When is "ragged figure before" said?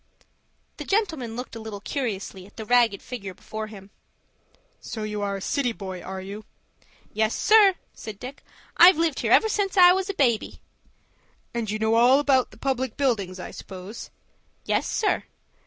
2.65-3.67